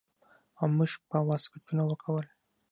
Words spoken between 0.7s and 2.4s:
موږ به واسکټونه ورکول.